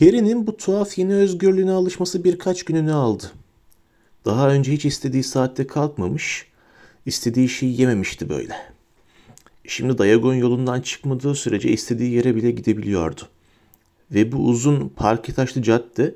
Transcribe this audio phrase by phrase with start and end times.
[0.00, 3.24] Harry'nin bu tuhaf yeni özgürlüğüne alışması birkaç gününü aldı.
[4.24, 6.46] Daha önce hiç istediği saatte kalkmamış,
[7.06, 8.54] istediği şeyi yememişti böyle.
[9.64, 13.20] Şimdi Dayagon yolundan çıkmadığı sürece istediği yere bile gidebiliyordu.
[14.10, 16.14] Ve bu uzun parke taşlı cadde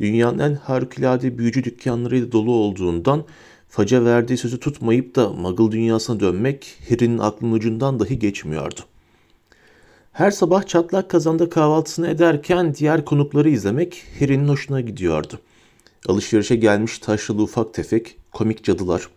[0.00, 3.24] dünyanın en harikulade büyücü dükkanlarıyla dolu olduğundan
[3.68, 8.80] faca verdiği sözü tutmayıp da Muggle dünyasına dönmek Harry'nin aklının ucundan dahi geçmiyordu.
[10.12, 15.40] Her sabah çatlak kazanda kahvaltısını ederken diğer konukları izlemek Harry'nin hoşuna gidiyordu.
[16.08, 19.08] Alışverişe gelmiş taşralı ufak tefek, komik cadılar,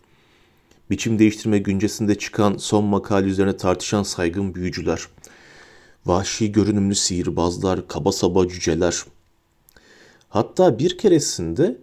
[0.89, 5.07] biçim değiştirme güncesinde çıkan son makale üzerine tartışan saygın büyücüler,
[6.05, 9.03] vahşi görünümlü sihirbazlar, kaba saba cüceler.
[10.29, 11.77] Hatta bir keresinde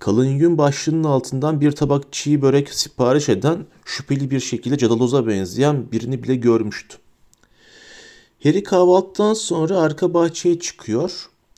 [0.00, 5.92] kalın yün başlığının altından bir tabak çiğ börek sipariş eden şüpheli bir şekilde cadaloza benzeyen
[5.92, 6.96] birini bile görmüştü.
[8.46, 11.12] Harry kahvaltıdan sonra arka bahçeye çıkıyor.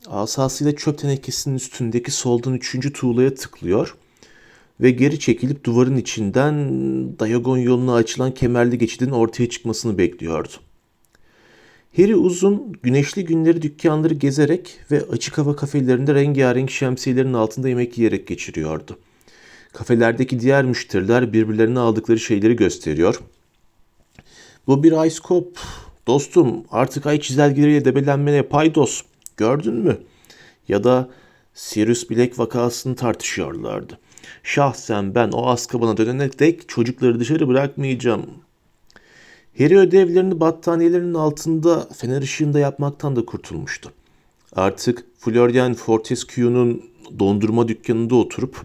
[0.07, 3.97] Asasıyla çöp tenekesinin üstündeki soldan üçüncü tuğlaya tıklıyor
[4.81, 6.55] ve geri çekilip duvarın içinden
[7.19, 10.53] Dayagon yoluna açılan kemerli geçidin ortaya çıkmasını bekliyordu.
[11.97, 18.27] Harry uzun, güneşli günleri dükkanları gezerek ve açık hava kafelerinde rengarenk şemsiyelerin altında yemek yiyerek
[18.27, 18.99] geçiriyordu.
[19.73, 23.21] Kafelerdeki diğer müşteriler birbirlerine aldıkları şeyleri gösteriyor.
[24.67, 25.59] Bu bir ice cop.
[26.09, 29.03] Dostum artık ay çizelgeleriyle debelenmene paydos.
[29.37, 29.99] Gördün mü?
[30.69, 31.09] Ya da
[31.55, 33.99] Sirius Black vakasını tartışıyorlardı.
[34.43, 38.27] Şahsen ben o Azkaban'a dönene dek çocukları dışarı bırakmayacağım.
[39.59, 43.93] Harry ödevlerini battaniyelerinin altında fener ışığında yapmaktan da kurtulmuştu.
[44.53, 46.83] Artık Florian Fortescue'nun
[47.19, 48.65] dondurma dükkanında oturup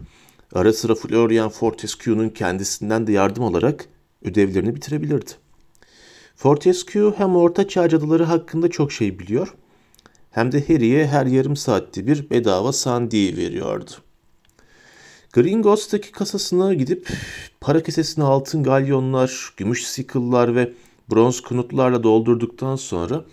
[0.53, 3.85] ara sıra Florian Fortescue'nun kendisinden de yardım alarak
[4.23, 5.42] ödevlerini bitirebilirdi.
[6.35, 9.55] Fortescue hem orta çağ cadıları hakkında çok şey biliyor
[10.33, 13.91] hem de Harry'e her yarım saatte bir bedava sandviye veriyordu.
[15.33, 17.09] Gringotts'taki kasasına gidip
[17.61, 20.73] para kesesini altın galyonlar, gümüş sikıllar ve
[21.11, 23.25] bronz kunutlarla doldurduktan sonra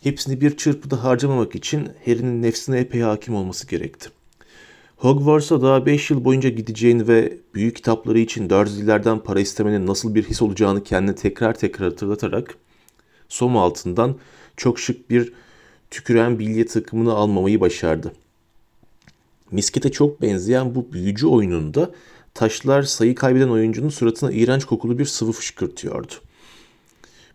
[0.00, 4.10] hepsini bir çırpıda harcamamak için Harry'nin nefsine epey hakim olması gerekti.
[5.02, 10.24] Hogwarts'a daha 5 yıl boyunca gideceğini ve büyük kitapları için Dursley'lerden para istemenin nasıl bir
[10.24, 12.54] his olacağını kendine tekrar tekrar hatırlatarak
[13.28, 14.16] som altından
[14.56, 15.32] çok şık bir
[15.90, 18.12] tüküren bilye takımını almamayı başardı.
[19.50, 21.90] Miskete çok benzeyen bu büyücü oyununda
[22.34, 26.12] taşlar sayı kaybeden oyuncunun suratına iğrenç kokulu bir sıvı fışkırtıyordu.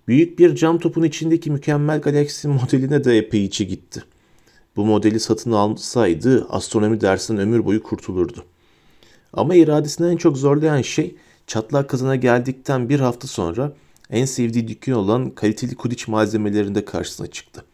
[0.07, 4.03] Büyük bir cam topun içindeki mükemmel galaksi modeline de epey içi gitti.
[4.77, 8.45] Bu modeli satın alsaydı astronomi dersinden ömür boyu kurtulurdu.
[9.33, 11.15] Ama iradesini en çok zorlayan şey
[11.47, 13.73] çatlak kazana geldikten bir hafta sonra
[14.09, 17.65] en sevdiği dükkan olan kaliteli kudiç malzemelerinde karşısına çıktı.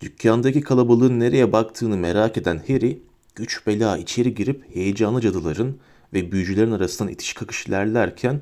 [0.00, 2.98] Dükkandaki kalabalığın nereye baktığını merak eden Harry,
[3.34, 5.76] güç bela içeri girip heyecanlı cadıların
[6.14, 8.40] ve büyücülerin arasından itiş kakış ilerlerken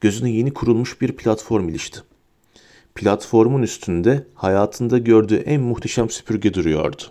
[0.00, 2.00] gözüne yeni kurulmuş bir platform ilişti.
[2.98, 7.02] Platformun üstünde hayatında gördüğü en muhteşem süpürge duruyordu.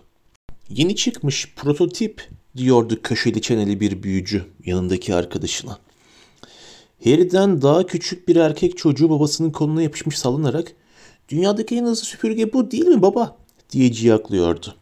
[0.70, 5.78] Yeni çıkmış prototip diyordu köşeli çeneli bir büyücü yanındaki arkadaşına.
[7.04, 10.72] Harry'den daha küçük bir erkek çocuğu babasının koluna yapışmış sallanarak
[11.30, 13.38] ''Dünyadaki en hızlı süpürge bu değil mi baba?''
[13.72, 14.76] diye ciyaklıyordu.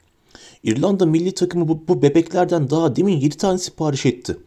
[0.63, 4.37] İrlanda milli takımı bu, bu bebeklerden daha demin yedi tane sipariş etti.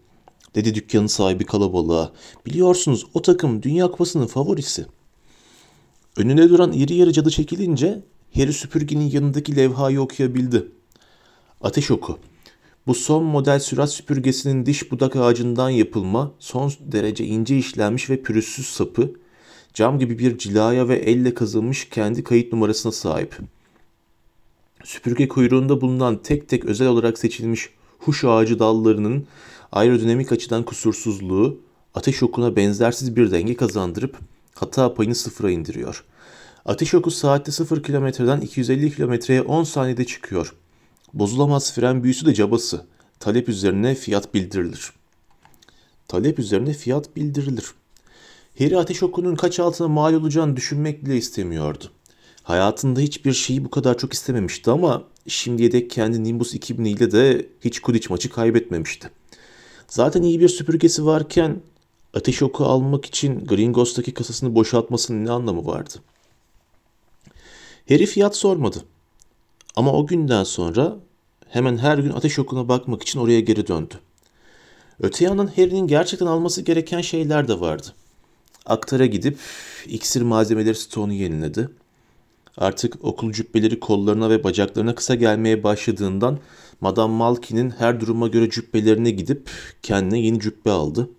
[0.54, 2.12] Dedi dükkanın sahibi kalabalığa.
[2.46, 4.86] Biliyorsunuz o takım Dünya Kupası'nın favorisi.
[6.18, 8.02] Önüne duran iri yarı cadı çekilince
[8.34, 10.68] Harry süpürgenin yanındaki levhayı okuyabildi.
[11.60, 12.18] Ateş oku.
[12.86, 18.66] Bu son model sürat süpürgesinin diş budak ağacından yapılma, son derece ince işlenmiş ve pürüzsüz
[18.66, 19.12] sapı,
[19.74, 23.38] cam gibi bir cilaya ve elle kazılmış kendi kayıt numarasına sahip.
[24.84, 29.26] Süpürge kuyruğunda bulunan tek tek özel olarak seçilmiş huş ağacı dallarının
[29.72, 31.60] aerodinamik açıdan kusursuzluğu,
[31.94, 34.16] ateş okuna benzersiz bir denge kazandırıp
[34.62, 36.04] hata payını sıfıra indiriyor.
[36.64, 40.54] Ateş oku saatte 0 kilometreden 250 kilometreye 10 saniyede çıkıyor.
[41.14, 42.86] Bozulamaz fren büyüsü de cabası.
[43.20, 44.92] Talep üzerine fiyat bildirilir.
[46.08, 47.64] Talep üzerine fiyat bildirilir.
[48.58, 51.84] Harry ateş okunun kaç altına mal olacağını düşünmek bile istemiyordu.
[52.42, 57.46] Hayatında hiçbir şeyi bu kadar çok istememişti ama şimdiye dek kendi Nimbus 2000 ile de
[57.60, 59.10] hiç Quidditch maçı kaybetmemişti.
[59.88, 61.60] Zaten iyi bir süpürgesi varken
[62.18, 65.94] ateş oku almak için Gringotts'taki kasasını boşaltmasının ne anlamı vardı?
[67.88, 68.84] Harry fiyat sormadı.
[69.76, 70.96] Ama o günden sonra
[71.48, 73.94] hemen her gün ateş okuna bakmak için oraya geri döndü.
[75.00, 77.86] Öte yandan Harry'nin gerçekten alması gereken şeyler de vardı.
[78.66, 79.38] Aktara gidip
[79.86, 81.68] iksir malzemeleri stoğunu yeniledi.
[82.56, 86.38] Artık okul cübbeleri kollarına ve bacaklarına kısa gelmeye başladığından
[86.80, 89.50] Madame Malkin'in her duruma göre cübbelerine gidip
[89.82, 91.10] kendine yeni cübbe aldı.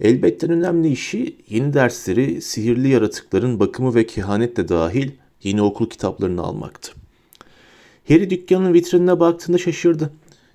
[0.00, 5.10] Elbette önemli işi yeni dersleri sihirli yaratıkların bakımı ve kehanetle dahil
[5.42, 6.92] yeni okul kitaplarını almaktı.
[8.08, 10.12] Harry dükkanın vitrinine baktığında şaşırdı.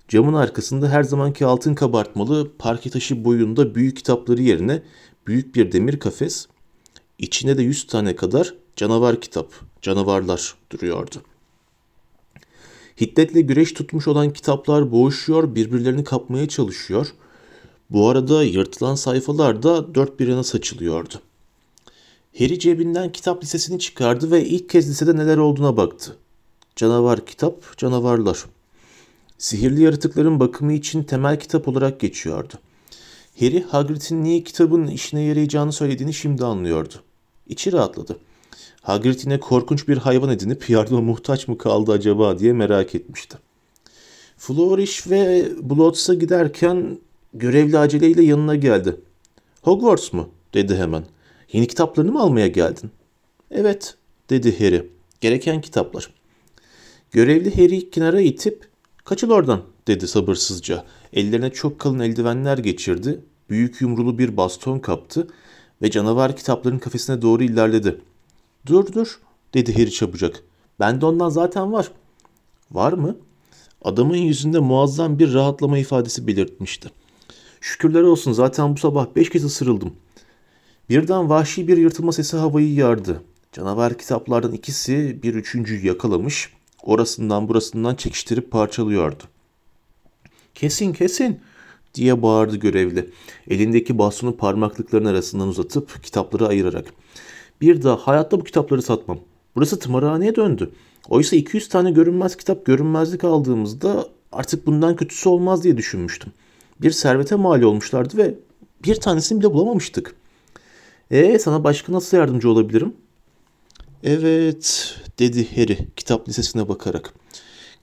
[0.07, 4.81] Camın arkasında her zamanki altın kabartmalı parke taşı boyunda büyük kitapları yerine
[5.27, 6.47] büyük bir demir kafes,
[7.19, 11.15] içinde de yüz tane kadar canavar kitap, canavarlar duruyordu.
[13.01, 17.13] Hiddetle güreş tutmuş olan kitaplar boğuşuyor, birbirlerini kapmaya çalışıyor.
[17.89, 21.13] Bu arada yırtılan sayfalar da dört bir yana saçılıyordu.
[22.39, 26.15] Harry cebinden kitap lisesini çıkardı ve ilk kez lisede neler olduğuna baktı.
[26.75, 28.45] Canavar kitap, canavarlar.
[29.37, 32.53] Sihirli yaratıkların bakımı için temel kitap olarak geçiyordu.
[33.39, 36.93] Harry, Hagrid'in niye kitabın işine yarayacağını söylediğini şimdi anlıyordu.
[37.47, 38.17] İçi rahatladı.
[38.81, 43.37] Hagrid yine korkunç bir hayvan edinip yardıma muhtaç mı kaldı acaba diye merak etmişti.
[44.37, 46.99] Flourish ve Bloods'a giderken
[47.35, 48.95] görevli aceleyle yanına geldi.
[49.61, 50.29] Hogwarts mu?
[50.53, 51.05] dedi hemen.
[51.51, 52.91] Yeni kitaplarını mı almaya geldin?
[53.51, 53.95] Evet,
[54.29, 54.89] dedi Harry.
[55.21, 56.09] Gereken kitaplar.
[57.11, 58.67] Görevli Harry'i kenara itip
[59.03, 60.85] kaçıl oradan dedi sabırsızca.
[61.13, 63.21] Ellerine çok kalın eldivenler geçirdi.
[63.49, 65.27] Büyük yumrulu bir baston kaptı
[65.81, 68.01] ve canavar kitapların kafesine doğru ilerledi.
[68.65, 69.19] Dur dur
[69.53, 70.43] dedi Harry çabucak.
[70.79, 71.91] Bende ondan zaten var.
[72.71, 73.17] Var mı?
[73.81, 76.89] Adamın yüzünde muazzam bir rahatlama ifadesi belirtmişti.
[77.65, 79.93] Şükürler olsun zaten bu sabah beş kez ısırıldım.
[80.89, 83.21] Birden vahşi bir yırtılma sesi havayı yardı.
[83.51, 86.53] Canavar kitaplardan ikisi bir üçüncüyü yakalamış,
[86.83, 89.23] orasından burasından çekiştirip parçalıyordu.
[90.55, 91.39] Kesin kesin
[91.93, 93.09] diye bağırdı görevli.
[93.49, 96.85] Elindeki bastonu parmaklıkların arasından uzatıp kitapları ayırarak.
[97.61, 99.19] Bir daha hayatta bu kitapları satmam.
[99.55, 100.71] Burası tımarhaneye döndü.
[101.09, 106.33] Oysa 200 tane görünmez kitap görünmezlik aldığımızda artık bundan kötüsü olmaz diye düşünmüştüm.
[106.81, 108.35] Bir servete mal olmuşlardı ve
[108.85, 110.15] bir tanesini bile bulamamıştık.
[111.11, 112.93] E sana başka nasıl yardımcı olabilirim?
[114.03, 117.13] Evet dedi Harry kitap lisesine bakarak.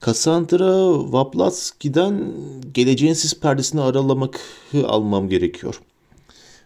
[0.05, 2.33] Cassandra Vaplatski'den
[2.73, 4.39] geleceğin sis perdesini aralamak
[4.83, 5.81] almam gerekiyor.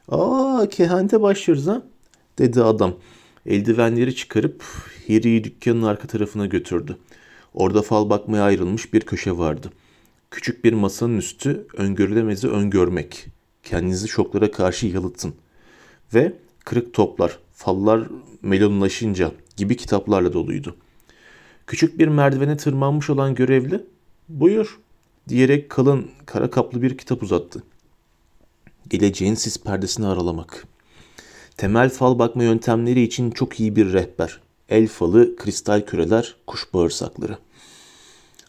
[0.09, 1.81] Aa kehanete başlıyoruz ha
[2.37, 2.93] dedi adam.
[3.45, 4.63] Eldivenleri çıkarıp
[5.07, 6.97] Harry'i dükkanın arka tarafına götürdü.
[7.53, 9.71] Orada fal bakmaya ayrılmış bir köşe vardı.
[10.31, 13.25] Küçük bir masanın üstü öngörülemezi öngörmek.
[13.63, 15.35] Kendinizi şoklara karşı yalıtın.
[16.13, 16.33] Ve
[16.65, 18.07] kırık toplar, fallar
[18.41, 20.75] melonlaşınca gibi kitaplarla doluydu.
[21.67, 23.83] Küçük bir merdivene tırmanmış olan görevli,
[24.29, 24.79] buyur
[25.29, 27.63] diyerek kalın kara kaplı bir kitap uzattı.
[28.89, 30.67] Geleceğin sis perdesini aralamak.
[31.57, 34.41] Temel fal bakma yöntemleri için çok iyi bir rehber.
[34.69, 37.37] El falı, kristal küreler, kuş bağırsakları.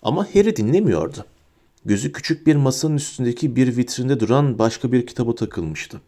[0.02, 1.24] Ama Harry dinlemiyordu.
[1.88, 6.00] Gözü küçük bir masanın üstündeki bir vitrinde duran başka bir kitaba takılmıştı.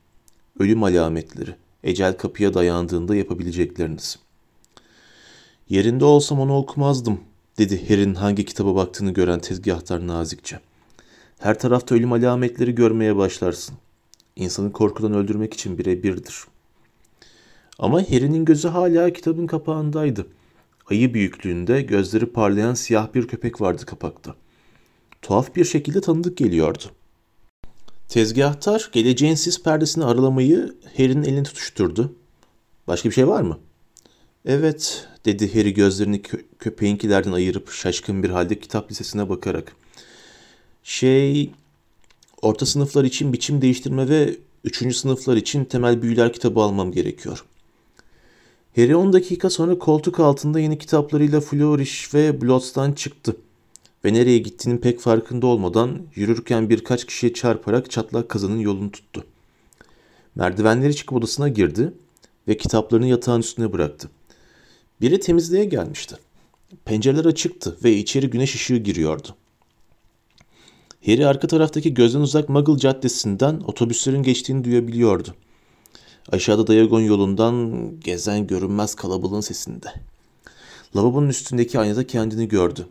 [0.59, 1.55] Ölüm alametleri,
[1.85, 4.19] ecel kapıya dayandığında yapabilecekleriniz.
[5.69, 7.21] Yerinde olsam onu okumazdım,
[7.59, 10.61] dedi Harry'nin hangi kitaba baktığını gören tezgahtar nazikçe.
[11.39, 13.77] Her tarafta ölüm alametleri görmeye başlarsın.
[14.37, 16.35] İnsanı korkudan öldürmek için birebirdir.
[17.79, 20.27] Ama Harry'nin gözü hala kitabın kapağındaydı.
[20.91, 24.35] Ayı büyüklüğünde gözleri parlayan siyah bir köpek vardı kapakta.
[25.23, 26.83] Tuhaf bir şekilde tanıdık geliyordu.
[28.09, 32.15] Tezgahtar geleceğin sis perdesini aralamayı Harry'nin elini tutuşturdu.
[32.87, 33.59] Başka bir şey var mı?
[34.45, 39.77] Evet, dedi Harry gözlerini kö- köpeğinkilerden ayırıp şaşkın bir halde kitap lisesine bakarak.
[40.83, 41.51] Şey,
[42.43, 47.45] orta sınıflar için biçim değiştirme ve üçüncü sınıflar için temel büyüler kitabı almam gerekiyor.
[48.77, 53.37] Harry 10 dakika sonra koltuk altında yeni kitaplarıyla Flourish ve Bloods'tan çıktı
[54.05, 59.25] ve nereye gittiğinin pek farkında olmadan yürürken birkaç kişiye çarparak çatlak kazanın yolunu tuttu.
[60.35, 61.93] Merdivenleri çıkıp odasına girdi
[62.49, 64.11] ve kitaplarını yatağın üstüne bıraktı.
[65.01, 66.17] Biri temizliğe gelmişti.
[66.85, 69.29] Pencereler açıktı ve içeri güneş ışığı giriyordu.
[71.07, 75.35] Harry arka taraftaki gözden uzak Muggle Caddesi'nden otobüslerin geçtiğini duyabiliyordu.
[76.33, 79.93] Aşağıda Diagon yolundan gezen görünmez kalabalığın sesinde.
[80.97, 82.87] Lavabonun üstündeki aynada kendini gördü.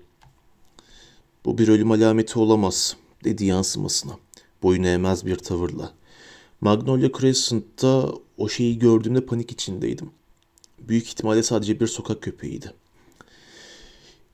[1.46, 4.14] Bu bir ölüm alameti olamaz, dedi yansımasına,
[4.64, 5.94] boyun eğmez bir tavırla.
[6.62, 10.10] Magnolia Crescent'ta o şeyi gördüğümde panik içindeydim.
[10.80, 12.74] Büyük ihtimalle sadece bir sokak köpeğiydi.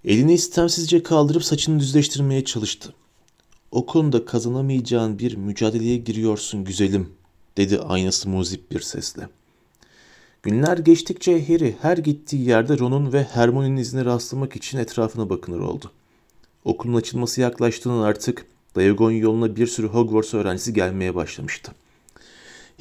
[0.06, 2.94] Elini istemsizce kaldırıp saçını düzleştirmeye çalıştı.
[3.72, 7.10] O konuda kazanamayacağın bir mücadeleye giriyorsun güzelim,
[7.58, 9.30] dedi aynası muzip bir sesle.
[10.44, 15.92] Günler geçtikçe Harry her gittiği yerde Ron'un ve Hermione'nin izine rastlamak için etrafına bakınır oldu.
[16.66, 18.46] Okulun açılması yaklaştığından artık
[18.76, 21.72] Diagon yoluna bir sürü Hogwarts öğrencisi gelmeye başlamıştı.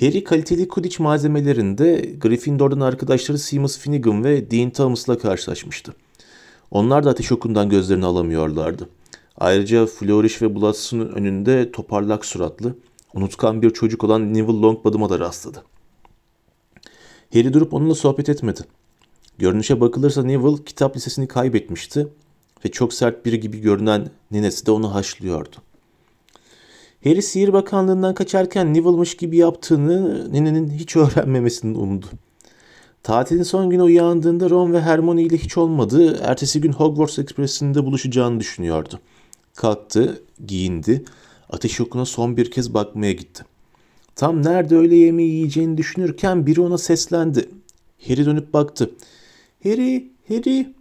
[0.00, 5.94] Harry kaliteli Quidditch malzemelerinde Gryffindor'dan arkadaşları Seamus Finnegan ve Dean Thomas'la karşılaşmıştı.
[6.70, 8.88] Onlar da ateş okundan gözlerini alamıyorlardı.
[9.38, 12.76] Ayrıca Flourish ve Bloods'un önünde toparlak suratlı,
[13.14, 15.64] unutkan bir çocuk olan Neville Longbottom'a da rastladı.
[17.32, 18.60] Harry durup onunla sohbet etmedi.
[19.38, 22.08] Görünüşe bakılırsa Neville kitap lisesini kaybetmişti
[22.64, 25.56] ve çok sert biri gibi görünen ninesi de onu haşlıyordu.
[27.04, 32.06] Harry Sihir Bakanlığı'ndan kaçarken Neville'mış gibi yaptığını ninenin hiç öğrenmemesini umdu.
[33.02, 38.40] Tatilin son günü uyandığında Ron ve Hermione ile hiç olmadı, ertesi gün Hogwarts Express'inde buluşacağını
[38.40, 39.00] düşünüyordu.
[39.54, 41.04] Kalktı, giyindi,
[41.50, 43.44] ateş okuna son bir kez bakmaya gitti.
[44.16, 47.48] Tam nerede öğle yemeği yiyeceğini düşünürken biri ona seslendi.
[48.08, 48.90] Harry dönüp baktı.
[49.62, 50.74] Harry, Harry.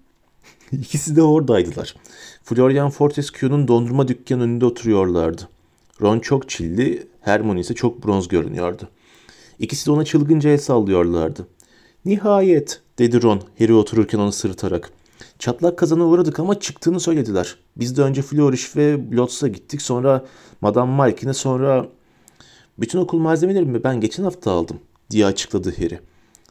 [0.82, 1.96] İkisi de oradaydılar.
[2.44, 5.50] Florian Fortescue'nun dondurma dükkanı önünde oturuyorlardı.
[6.02, 8.90] Ron çok çilli, Hermione ise çok bronz görünüyordu.
[9.60, 11.48] İkisi de ona çılgınca el sallıyorlardı.
[12.06, 14.92] Nihayet dedi Ron Harry otururken onu sırıtarak.
[15.40, 17.58] Çatlak kazana uğradık ama çıktığını söylediler.
[17.78, 20.26] Biz de önce Flourish ve Blotz'a gittik sonra
[20.62, 21.88] Madame Malkin'e sonra...
[22.80, 26.00] Bütün okul malzemelerimi ben geçen hafta aldım diye açıkladı Harry.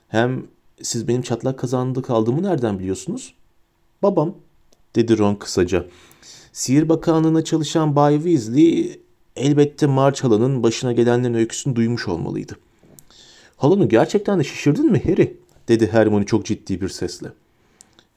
[0.08, 0.46] Hem
[0.82, 3.34] siz benim çatlak kazanında kaldığımı nereden biliyorsunuz?
[4.02, 4.34] Babam
[4.96, 5.86] dedi Ron kısaca.
[6.52, 9.00] Sihir Bakanlığı'na çalışan Bay Weasley
[9.36, 12.56] elbette March halanın başına gelenlerin öyküsünü duymuş olmalıydı.
[13.56, 15.36] Halanı gerçekten de şaşırdın mı Harry?
[15.68, 17.28] dedi Hermione çok ciddi bir sesle.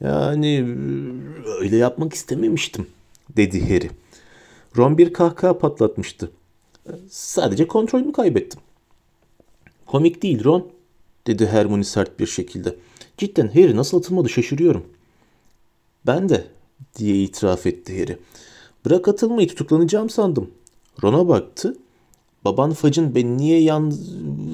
[0.02, 0.76] Yani
[1.60, 2.88] öyle yapmak istememiştim
[3.38, 3.90] dedi Harry.
[4.78, 6.32] Ron bir kahkaha patlatmıştı.
[7.10, 8.60] Sadece kontrolümü kaybettim.
[9.86, 10.68] Komik değil Ron
[11.28, 12.76] dedi Hermione sert bir şekilde.
[13.18, 14.86] Cidden Harry nasıl atılmadı şaşırıyorum.
[16.08, 16.48] Ben de
[16.96, 18.18] diye itiraf etti Harry.
[18.86, 20.52] Bırak atılmayı tutuklanacağım sandım.
[21.04, 21.78] Ron'a baktı.
[22.46, 23.94] Baban Fudge'ın beni niye yan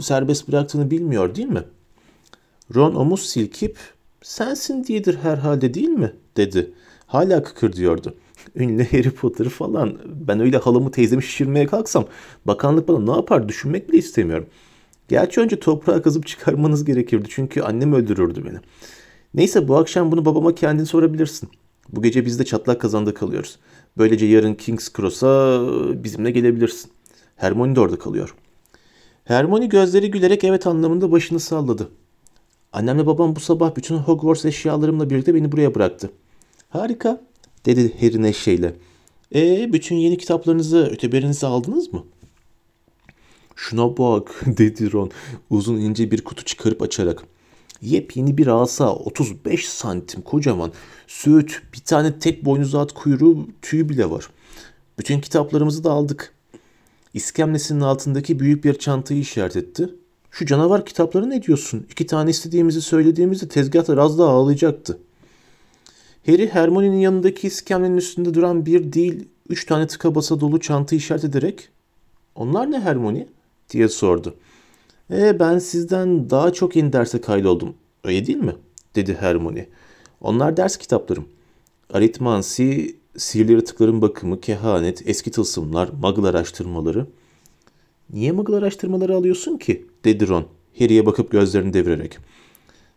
[0.01, 1.63] serbest bıraktığını bilmiyor değil mi?
[2.75, 3.77] Ron omuz silkip
[4.21, 6.13] sensin diyedir herhalde değil mi?
[6.37, 6.73] dedi.
[7.07, 8.15] Hala kıkır diyordu.
[8.55, 9.97] Ünlü Harry Potter falan.
[10.05, 12.05] Ben öyle halamı teyzemi şişirmeye kalksam
[12.45, 14.47] bakanlık bana ne yapar düşünmek bile istemiyorum.
[15.07, 18.57] Gerçi önce toprağa kazıp çıkarmanız gerekirdi çünkü annem öldürürdü beni.
[19.33, 21.49] Neyse bu akşam bunu babama kendin sorabilirsin.
[21.89, 23.59] Bu gece biz de çatlak kazanda kalıyoruz.
[23.97, 25.61] Böylece yarın King's Cross'a
[26.03, 26.91] bizimle gelebilirsin.
[27.35, 28.35] Hermione de orada kalıyor.
[29.25, 31.89] Hermione gözleri gülerek evet anlamında başını salladı.
[32.73, 36.11] Annemle babam bu sabah bütün Hogwarts eşyalarımla birlikte beni buraya bıraktı.
[36.69, 37.21] Harika,
[37.65, 38.75] dedi Harry neşeyle.
[39.35, 42.05] E bütün yeni kitaplarınızı, öteberinizi aldınız mı?
[43.55, 45.11] Şuna bak, dedi Ron
[45.49, 47.23] uzun ince bir kutu çıkarıp açarak.
[47.81, 50.71] Yepyeni bir asa, 35 santim kocaman,
[51.07, 54.29] süt, bir tane tek boynuzlu at kuyruğu, tüyü bile var.
[54.99, 56.33] Bütün kitaplarımızı da aldık.
[57.13, 59.89] İskemlesinin altındaki büyük bir çantayı işaret etti.
[60.31, 61.87] Şu canavar kitapları ne diyorsun?
[61.91, 64.99] İki tane istediğimizi söylediğimizde tezgahta az daha ağlayacaktı.
[66.25, 71.23] Harry Hermione'nin yanındaki iskemlenin üstünde duran bir değil, üç tane tıka basa dolu çanta işaret
[71.23, 71.69] ederek
[72.35, 73.27] ''Onlar ne Hermione?''
[73.69, 74.35] diye sordu.
[75.11, 77.73] ''E ben sizden daha çok yeni derse kaydoldum.
[78.03, 78.55] Öyle değil mi?''
[78.95, 79.67] dedi Hermione.
[80.21, 81.25] ''Onlar ders kitaplarım.
[81.93, 87.07] Aritmansi, sihirli yaratıkların bakımı, kehanet, eski tılsımlar, muggle araştırmaları.''
[88.13, 90.45] ''Niye muggle araştırmaları alıyorsun ki?'' dedi Ron,
[90.79, 92.17] Harry'e bakıp gözlerini devirerek.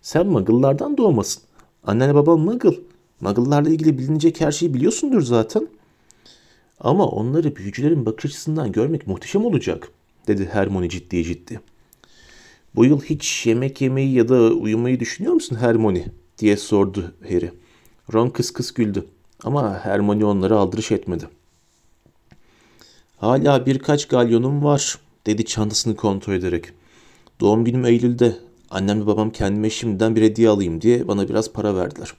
[0.02, 1.42] ''Sen muggle'lardan doğmasın.
[1.84, 2.76] Annenle baban muggle.
[3.20, 5.68] Muggle'larla ilgili bilinecek her şeyi biliyorsundur zaten.''
[6.80, 9.88] Ama onları büyücülerin bakış açısından görmek muhteşem olacak,
[10.26, 11.60] dedi Hermione ciddi ciddi.
[12.74, 16.04] Bu yıl hiç yemek yemeyi ya da uyumayı düşünüyor musun Hermione?
[16.38, 17.50] diye sordu Harry.
[18.12, 19.04] Ron kıs kıs güldü
[19.44, 21.24] ama Hermione onları aldırış etmedi.
[23.16, 26.64] Hala birkaç galyonum var dedi çantasını kontrol ederek.
[27.40, 28.36] Doğum günüm Eylül'de.
[28.70, 32.14] Annem ve babam kendime şimdiden bir hediye alayım diye bana biraz para verdiler.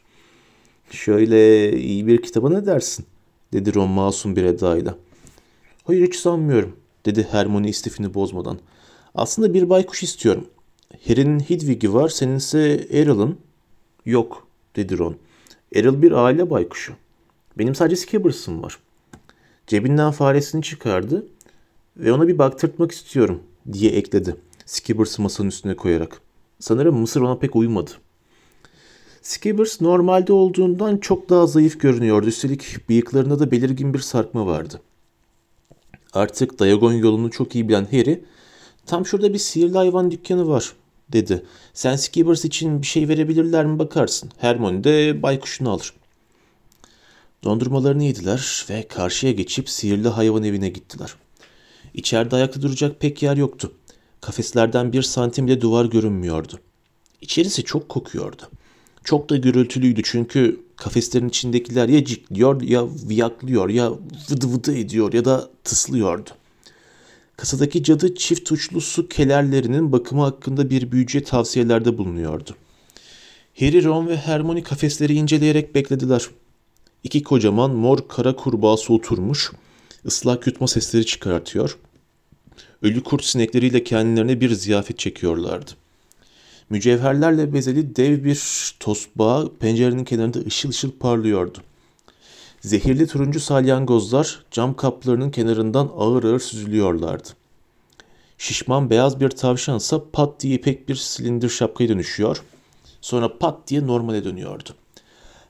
[0.91, 3.05] Şöyle iyi bir kitaba ne dersin?
[3.53, 4.97] dedi Ron masum bir edayla.
[5.83, 8.59] Hayır hiç sanmıyorum dedi Hermione istifini bozmadan.
[9.15, 10.47] Aslında bir baykuş istiyorum.
[11.07, 13.37] Harry'nin Hedwig'i var, seninse Errol'ın.
[14.05, 15.15] Yok, dedi Ron.
[15.75, 16.93] Errol bir aile baykuşu.
[17.57, 18.79] Benim sadece Skibbers'ım var.
[19.67, 21.25] Cebinden faresini çıkardı
[21.97, 23.39] ve ona bir baktırtmak istiyorum
[23.73, 24.35] diye ekledi.
[24.65, 26.21] Skibbers'ı masanın üstüne koyarak.
[26.59, 27.91] Sanırım Mısır ona pek uymadı.
[29.21, 32.27] Skibbers normalde olduğundan çok daha zayıf görünüyordu.
[32.27, 34.81] Üstelik bıyıklarında da belirgin bir sarkma vardı.
[36.13, 38.23] Artık Dayagon yolunu çok iyi bilen Harry,
[38.85, 40.73] tam şurada bir sihirli hayvan dükkanı var
[41.09, 41.45] dedi.
[41.73, 44.31] Sen Skibbers için bir şey verebilirler mi bakarsın.
[44.37, 45.93] Hermione de baykuşunu alır.
[47.43, 51.15] Dondurmalarını yediler ve karşıya geçip sihirli hayvan evine gittiler.
[51.93, 53.71] İçeride ayakta duracak pek yer yoktu.
[54.21, 56.59] Kafeslerden bir santim bile duvar görünmüyordu.
[57.21, 58.41] İçerisi çok kokuyordu.
[59.03, 63.91] Çok da gürültülüydü çünkü kafeslerin içindekiler ya cikliyor ya viyaklıyor ya
[64.29, 66.29] vıdı vıdı ediyor ya da tıslıyordu.
[67.37, 72.55] Kasadaki cadı çift uçlu su kelerlerinin bakımı hakkında bir büyücüye tavsiyelerde bulunuyordu.
[73.59, 76.29] Harry, Ron ve Hermione kafesleri inceleyerek beklediler.
[77.03, 79.51] İki kocaman mor kara kurbağası oturmuş,
[80.05, 81.77] ıslak yutma sesleri çıkartıyor.
[82.81, 85.71] Ölü kurt sinekleriyle kendilerine bir ziyafet çekiyorlardı.
[86.69, 88.39] Mücevherlerle bezeli dev bir
[88.79, 91.57] tosbağa pencerenin kenarında ışıl ışıl parlıyordu.
[92.65, 97.29] Zehirli turuncu salyangozlar cam kaplarının kenarından ağır ağır süzülüyorlardı.
[98.37, 102.43] Şişman beyaz bir tavşansa pat diye ipek bir silindir şapkaya dönüşüyor.
[103.01, 104.69] Sonra pat diye normale dönüyordu.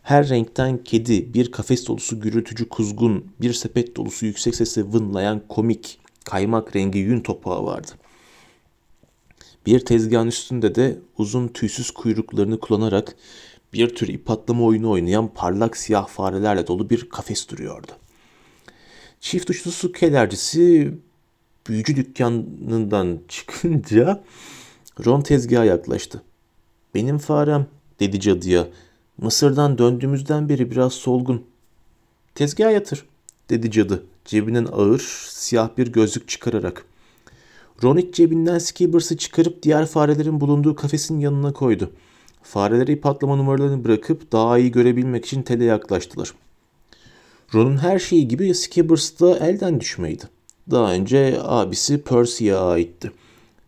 [0.04, 6.00] Her renkten kedi, bir kafes dolusu gürültücü kuzgun, bir sepet dolusu yüksek sesle vınlayan komik,
[6.26, 7.92] kaymak rengi yün topağı vardı.
[9.66, 13.16] Bir tezgahın üstünde de uzun tüysüz kuyruklarını kullanarak
[13.76, 17.92] bir tür ip atlama oyunu oynayan parlak siyah farelerle dolu bir kafes duruyordu.
[19.20, 20.94] Çift uçlu su kelercisi
[21.68, 24.24] büyücü dükkanından çıkınca
[25.06, 26.22] Ron tezgaha yaklaştı.
[26.96, 27.68] Benim farem
[28.00, 28.68] dedi cadıya.
[29.18, 31.46] Mısır'dan döndüğümüzden beri biraz solgun.
[32.36, 33.06] Tezgaha yatır
[33.50, 36.86] dedi cadı cebinden ağır siyah bir gözlük çıkararak.
[37.84, 41.92] Ron iç cebinden Skibbers'ı çıkarıp diğer farelerin bulunduğu kafesin yanına koydu.
[42.46, 46.34] Fareler ip atlama numaralarını bırakıp daha iyi görebilmek için tele yaklaştılar.
[47.54, 50.24] Ron'un her şeyi gibi Skibbers da elden düşmeydi.
[50.72, 53.12] Daha önce abisi Percy'ye aitti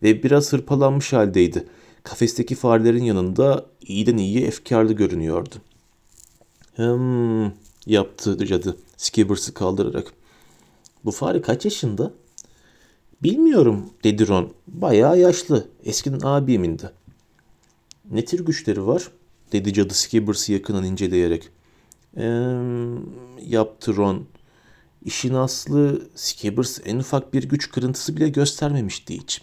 [0.04, 1.68] ve biraz hırpalanmış haldeydi.
[2.04, 5.56] Kafesteki farelerin yanında iyiden iyiye efkarlı görünüyordu.
[6.76, 7.52] Hmm,
[7.86, 10.14] yaptı cadı Skibbers'ı kaldırarak.
[11.06, 12.14] Bu fare kaç yaşında?
[13.24, 14.54] Bilmiyorum dedi Ron.
[14.68, 15.68] Bayağı yaşlı.
[15.86, 16.90] Eskiden abimindi.
[18.12, 19.12] Ne tür güçleri var?
[19.52, 21.50] dedi cadı Skibbers'ı yakından inceleyerek.
[22.18, 22.58] Eee
[23.42, 24.26] yaptı Ron.
[25.06, 29.42] İşin aslı Skibbers en ufak bir güç kırıntısı bile göstermemişti hiç.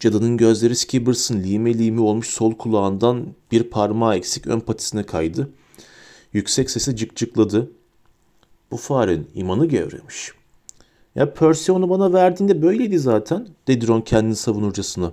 [0.00, 5.50] Cadının gözleri Skibbers'ın lime lime olmuş sol kulağından bir parmağı eksik ön patisine kaydı.
[6.32, 7.70] Yüksek sesi cıkcıkladı.
[8.70, 10.32] Bu farenin imanı gevremiş.
[11.14, 15.12] Ya Percy onu bana verdiğinde böyleydi zaten, dedi Ron kendini savunurcasına.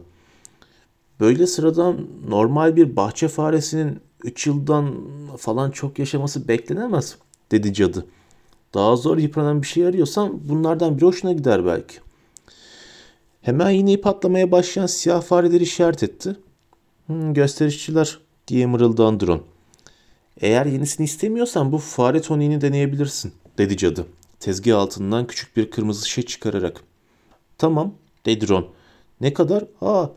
[1.20, 4.96] Böyle sıradan normal bir bahçe faresinin 3 yıldan
[5.38, 7.18] falan çok yaşaması beklenemez,
[7.52, 8.06] dedi cadı.
[8.74, 11.96] Daha zor yıpranan bir şey arıyorsan bunlardan bir hoşuna gider belki.
[13.42, 16.36] Hemen yine patlamaya başlayan siyah fareleri işaret etti.
[17.08, 19.44] Hmm, gösterişçiler diye mırıldandı Ron.
[20.42, 24.06] Eğer yenisini istemiyorsan bu fare toniğini deneyebilirsin, dedi cadı.
[24.40, 26.84] Tezgah altından küçük bir kırmızı şey çıkararak.
[27.58, 27.94] Tamam,
[28.26, 28.68] dedi Ron.
[29.22, 29.66] Ne kadar?
[29.82, 30.08] Aa,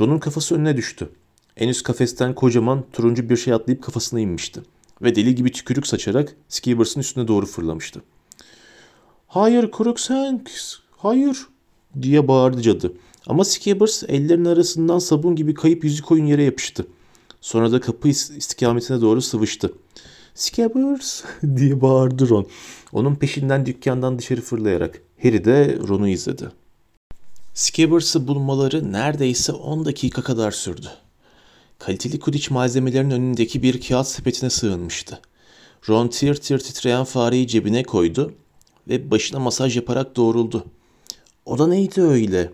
[0.00, 1.08] Ron'un kafası önüne düştü.
[1.56, 4.60] En üst kafesten kocaman turuncu bir şey atlayıp kafasına inmişti.
[5.02, 8.02] Ve deli gibi tükürük saçarak Skibbers'ın üstüne doğru fırlamıştı.
[9.26, 11.46] Hayır Crookshanks, hayır
[12.02, 12.92] diye bağırdı cadı.
[13.26, 16.86] Ama Skibbers ellerinin arasından sabun gibi kayıp yüzü koyun yere yapıştı.
[17.40, 19.72] Sonra da kapı istikametine doğru sıvıştı.
[20.34, 21.22] Skibbers
[21.56, 22.46] diye bağırdı Ron.
[22.92, 25.02] Onun peşinden dükkandan dışarı fırlayarak.
[25.22, 26.48] Harry de Ron'u izledi.
[27.60, 30.86] Skibbers'ı bulmaları neredeyse 10 dakika kadar sürdü.
[31.78, 35.20] Kaliteli kudiç malzemelerin önündeki bir kağıt sepetine sığınmıştı.
[35.88, 38.34] Ron tir tir titreyen fareyi cebine koydu
[38.88, 40.64] ve başına masaj yaparak doğruldu.
[41.46, 42.52] O da neydi öyle?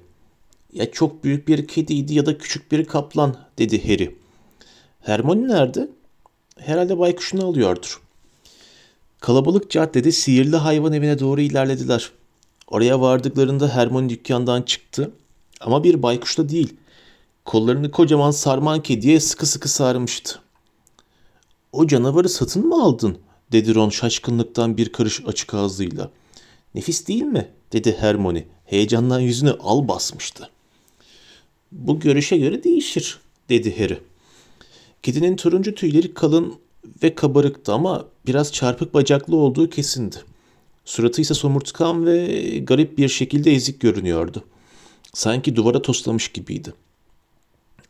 [0.73, 4.19] Ya çok büyük bir kediydi ya da küçük bir kaplan dedi Harry.
[5.01, 5.88] Hermione nerede?
[6.59, 8.01] Herhalde baykuşunu alıyordur.
[9.21, 12.12] Kalabalık caddede sihirli hayvan evine doğru ilerlediler.
[12.68, 15.11] Oraya vardıklarında Hermione dükkandan çıktı
[15.61, 16.76] ama bir baykuşla değil.
[17.44, 20.40] Kollarını kocaman sarman kediye sıkı sıkı sarmıştı.
[21.72, 23.18] O canavarı satın mı aldın?
[23.52, 26.11] dedi Ron şaşkınlıktan bir karış açık ağzıyla.
[26.74, 27.48] Nefis değil mi?
[27.72, 28.44] dedi Hermione.
[28.64, 30.50] Heyecandan yüzüne al basmıştı.
[31.72, 33.98] Bu görüşe göre değişir, dedi Harry.
[35.02, 36.55] Kedinin turuncu tüyleri kalın
[37.02, 40.16] ve kabarıktı ama biraz çarpık bacaklı olduğu kesindi.
[40.87, 44.44] Suratı ise somurtkan ve garip bir şekilde ezik görünüyordu.
[45.12, 46.72] Sanki duvara toslamış gibiydi.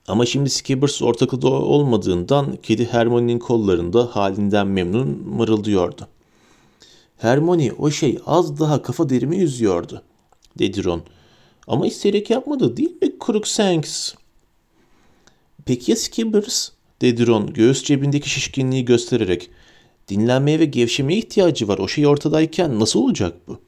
[0.08, 6.08] Ama şimdi Skibbers ortaklıda olmadığından kedi Hermione'nin kollarında halinden memnun mırıldıyordu.
[7.16, 10.02] Hermione o şey az daha kafa derimi yüzüyordu,
[10.58, 11.02] dedi Ron.
[11.66, 14.14] Ama isteyerek yapmadı değil mi Crookshanks?
[15.64, 16.70] Peki ya Skibbers?
[17.00, 19.50] dedi Ron göğüs cebindeki şişkinliği göstererek.
[20.08, 21.78] Dinlenmeye ve gevşemeye ihtiyacı var.
[21.78, 23.58] O şey ortadayken nasıl olacak bu?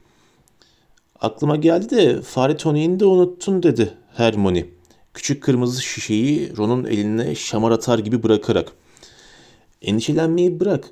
[1.19, 4.65] Aklıma geldi de fare toniğini de unuttun dedi Hermione.
[5.13, 8.71] Küçük kırmızı şişeyi Ron'un eline şamar atar gibi bırakarak.
[9.81, 10.89] Endişelenmeyi bırak.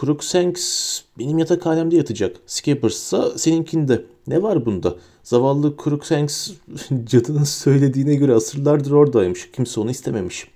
[0.00, 2.36] Crookshanks benim yatakhanemde yatacak.
[2.46, 4.04] Skippers'sa seninkinde.
[4.26, 4.96] Ne var bunda?
[5.22, 6.50] Zavallı Crookshanks
[7.04, 9.50] cadının söylediğine göre asırlardır oradaymış.
[9.52, 10.48] Kimse onu istememiş.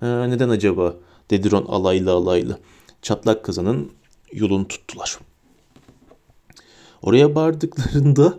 [0.00, 0.96] Ha, neden acaba?
[1.30, 2.58] dedi Ron alaylı alaylı.
[3.02, 3.90] Çatlak kazanın
[4.32, 5.18] yolunu tuttular.
[7.02, 8.38] Oraya vardıklarında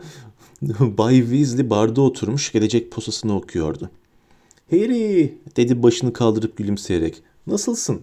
[0.80, 3.90] Bay Weasley barda oturmuş gelecek posasını okuyordu.
[4.72, 7.22] Harry dedi başını kaldırıp gülümseyerek.
[7.48, 8.02] Nasılsın?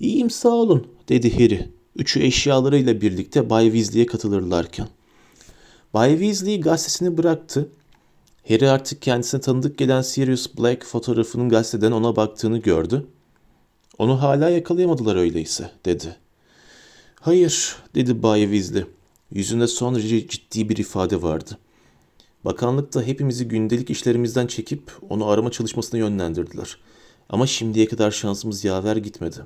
[0.00, 1.68] İyiyim sağ olun dedi Harry.
[1.96, 4.88] Üçü eşyalarıyla birlikte Bay Weasley'e katılırlarken.
[5.94, 7.68] Bay Weasley gazetesini bıraktı.
[8.48, 13.06] Harry artık kendisine tanıdık gelen Sirius Black fotoğrafının gazeteden ona baktığını gördü.
[13.98, 16.16] Onu hala yakalayamadılar öyleyse dedi.
[17.20, 18.84] Hayır dedi Bay Weasley.
[19.30, 21.58] Yüzünde son derece ciddi bir ifade vardı.
[22.44, 26.78] Bakanlıkta hepimizi gündelik işlerimizden çekip onu arama çalışmasına yönlendirdiler.
[27.28, 29.36] Ama şimdiye kadar şansımız yaver gitmedi.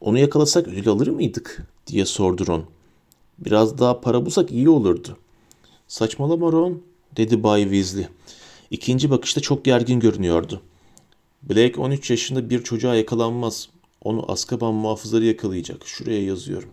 [0.00, 2.64] Onu yakalasak ödül alır mıydık diye sordu Ron.
[3.38, 5.16] Biraz daha para bulsak iyi olurdu.
[5.88, 6.82] Saçmalama Ron
[7.16, 8.06] dedi Bay Weasley.
[8.70, 10.60] İkinci bakışta çok gergin görünüyordu.
[11.48, 13.68] Blake 13 yaşında bir çocuğa yakalanmaz.
[14.02, 15.86] Onu Azkaban muhafızları yakalayacak.
[15.86, 16.68] Şuraya yazıyorum.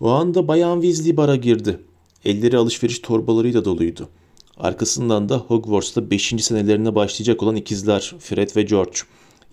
[0.00, 1.80] O anda Bayan Weasley bara girdi.
[2.24, 4.08] Elleri alışveriş torbalarıyla doluydu.
[4.56, 6.34] Arkasından da Hogwarts'ta 5.
[6.40, 8.98] senelerine başlayacak olan ikizler Fred ve George.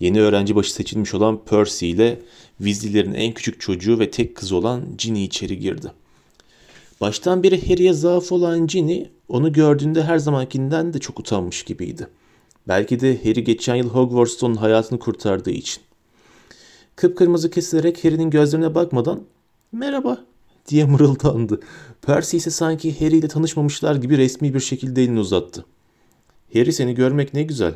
[0.00, 2.20] Yeni öğrenci başı seçilmiş olan Percy ile
[2.58, 5.92] Weasley'lerin en küçük çocuğu ve tek kızı olan Ginny içeri girdi.
[7.00, 12.06] Baştan beri Harry'e zaaf olan Ginny onu gördüğünde her zamankinden de çok utanmış gibiydi.
[12.70, 15.82] Belki de Harry geçen yıl Hogwarts'ta hayatını kurtardığı için.
[16.96, 19.20] Kıpkırmızı kesilerek Harry'nin gözlerine bakmadan
[19.72, 20.24] ''Merhaba''
[20.68, 21.60] diye mırıldandı.
[22.02, 25.64] Percy ise sanki Harry ile tanışmamışlar gibi resmi bir şekilde elini uzattı.
[26.52, 27.74] Harry seni görmek ne güzel.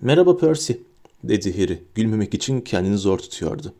[0.00, 0.72] Merhaba Percy
[1.24, 3.72] dedi Harry gülmemek için kendini zor tutuyordu.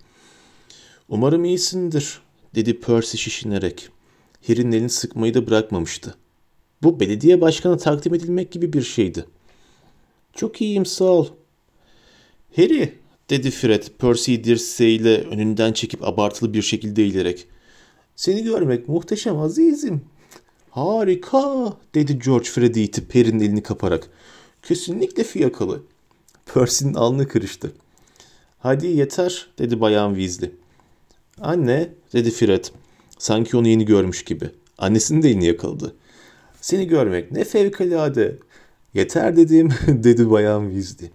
[1.09, 2.21] Umarım iyisindir
[2.55, 3.89] dedi Percy şişinerek.
[4.47, 6.15] Harry'nin elini sıkmayı da bırakmamıştı.
[6.83, 9.25] Bu belediye başkanı takdim edilmek gibi bir şeydi.
[10.35, 11.29] Çok iyiyim sağ ol.
[12.57, 12.99] Harry
[13.31, 17.47] dedi Fred Percy'yi dirseğiyle önünden çekip abartılı bir şekilde eğilerek.
[18.17, 20.03] Seni görmek muhteşem azizim.
[20.71, 24.11] Harika dedi George Fred'i itip Harry'nin elini kaparak.
[24.63, 25.83] Kesinlikle fiyakalı.
[26.55, 27.73] Percy'nin alnı kırıştı.
[28.59, 30.51] Hadi yeter dedi Bayan Weasley.
[31.41, 32.65] Anne dedi Fred.
[33.19, 34.51] Sanki onu yeni görmüş gibi.
[34.79, 35.95] Annesinin de elini yakaladı.
[36.61, 38.37] Seni görmek ne fevkalade.
[38.95, 41.11] Yeter dedim dedi Bayan Weasley.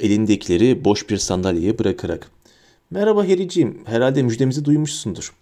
[0.00, 2.30] Elindekileri boş bir sandalyeye bırakarak.
[2.90, 3.82] Merhaba Harry'ciğim.
[3.84, 5.34] Herhalde müjdemizi duymuşsundur.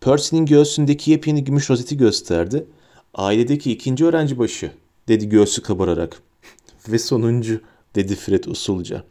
[0.00, 2.66] Percy'nin göğsündeki yepyeni gümüş rozeti gösterdi.
[3.14, 4.72] Ailedeki ikinci öğrenci başı
[5.08, 6.22] dedi göğsü kabararak.
[6.88, 7.60] Ve sonuncu
[7.94, 9.04] dedi Fred usulca.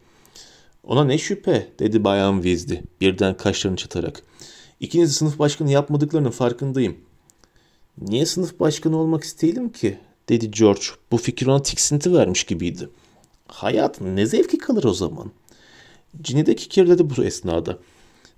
[0.84, 4.22] Ona ne şüphe dedi Bayan Weasley birden kaşlarını çatarak.
[4.80, 6.96] İkiniz sınıf başkanı yapmadıklarının farkındayım.
[8.00, 9.98] Niye sınıf başkanı olmak isteyelim ki?
[10.28, 10.82] Dedi George.
[11.10, 12.88] Bu fikir ona tiksinti vermiş gibiydi.
[13.48, 15.30] Hayat ne zevki kalır o zaman.
[16.22, 17.78] Ginny de kikirledi bu esnada.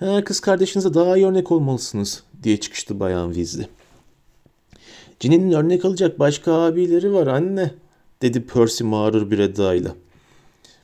[0.01, 3.67] Ha, kız kardeşinize daha iyi örnek olmalısınız diye çıkıştı Bayan Weasley.
[5.21, 7.75] Ginny'nin örnek alacak başka abileri var anne
[8.23, 9.95] dedi Percy mağrur bir edayla.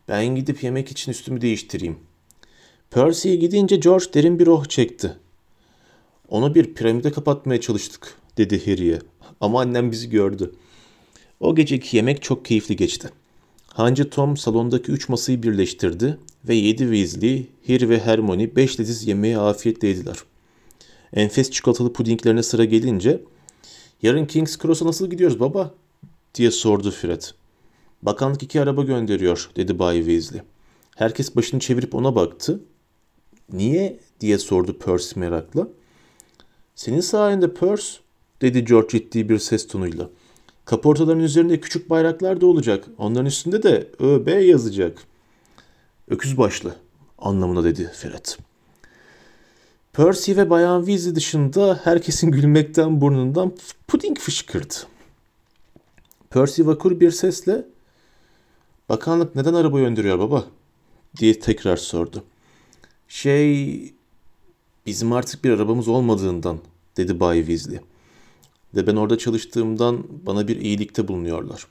[0.09, 1.99] Ben gidip yemek için üstümü değiştireyim.
[2.91, 5.17] Percy'ye gidince George derin bir oh çekti.
[6.29, 8.99] Onu bir piramide kapatmaya çalıştık dedi Harry'e
[9.41, 10.55] ama annem bizi gördü.
[11.45, 13.09] O geceki yemek çok keyifli geçti.
[13.67, 19.39] Hancı Tom salondaki üç masayı birleştirdi ve yedi Weasley, Harry ve Hermione beş leziz yemeğe
[19.39, 20.17] afiyetle yediler.
[21.13, 23.21] Enfes çikolatalı pudinglerine sıra gelince
[24.03, 25.75] ''Yarın King's Cross'a nasıl gidiyoruz baba?''
[26.35, 27.23] diye sordu Fred.
[28.03, 30.43] ''Bakanlık iki araba gönderiyor.'' dedi Bay Weasley.
[30.97, 32.61] Herkes başını çevirip ona baktı.
[33.53, 35.69] ''Niye?'' diye sordu Percy merakla.
[36.75, 37.99] ''Senin sayende Percy''
[38.43, 40.11] dedi George ciddi bir ses tonuyla.
[40.65, 42.85] Kaportaların üzerinde küçük bayraklar da olacak.
[42.99, 44.99] Onların üstünde de ÖB yazacak.
[46.09, 46.77] Öküz başlı
[47.19, 48.27] anlamına dedi Fred.
[49.93, 53.53] Percy ve Bayan Weasley dışında herkesin gülmekten burnundan
[53.89, 54.75] puding fışkırdı.
[56.31, 57.65] Percy vakur bir sesle
[58.89, 60.45] Bakanlık neden araba gönderiyor baba?
[61.17, 62.25] diye tekrar sordu.
[63.09, 63.95] Şey
[64.87, 66.59] bizim artık bir arabamız olmadığından
[66.97, 67.81] dedi Bay Weasley
[68.77, 71.67] ve ben orada çalıştığımdan bana bir iyilikte bulunuyorlar.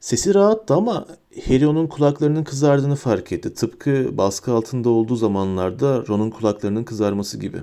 [0.00, 1.06] Sesi rahattı ama
[1.46, 3.54] Harry onun kulaklarının kızardığını fark etti.
[3.54, 7.58] Tıpkı baskı altında olduğu zamanlarda Ron'un kulaklarının kızarması gibi.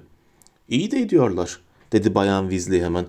[0.70, 1.60] İyi de ediyorlar,
[1.92, 3.06] dedi Bayan Weasley hemen.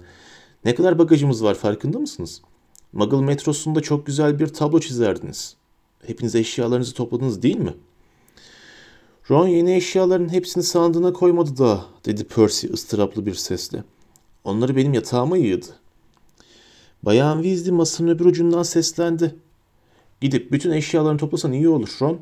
[0.64, 2.42] Ne kadar bagajımız var farkında mısınız?
[2.92, 5.56] Muggle metrosunda çok güzel bir tablo çizerdiniz.
[6.06, 7.74] Hepiniz eşyalarınızı topladınız değil mi?
[9.30, 13.84] Ron yeni eşyaların hepsini sandığına koymadı da, dedi Percy ıstıraplı bir sesle.
[14.48, 15.66] Onları benim yatağıma yığdı.
[17.02, 19.34] Bayan Weasley masanın öbür ucundan seslendi.
[20.20, 22.20] Gidip bütün eşyalarını toplasan iyi olur Ron.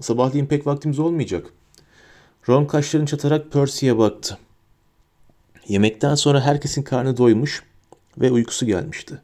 [0.00, 1.46] Sabahleyin pek vaktimiz olmayacak.
[2.48, 4.38] Ron kaşlarını çatarak Percy'ye baktı.
[5.68, 7.62] Yemekten sonra herkesin karnı doymuş
[8.18, 9.22] ve uykusu gelmişti.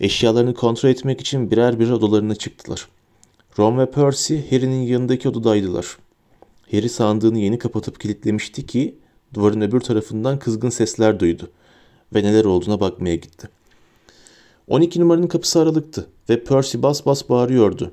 [0.00, 2.88] Eşyalarını kontrol etmek için birer birer odalarına çıktılar.
[3.58, 5.96] Ron ve Percy Harry'nin yanındaki odadaydılar.
[6.70, 8.98] Harry sandığını yeni kapatıp kilitlemişti ki
[9.34, 11.50] duvarın öbür tarafından kızgın sesler duydu
[12.14, 13.48] ve neler olduğuna bakmaya gitti.
[14.68, 17.92] 12 numaranın kapısı aralıktı ve Percy bas bas bağırıyordu.